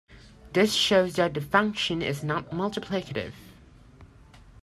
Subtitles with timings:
[0.53, 3.33] This shows that the function is not multiplicative.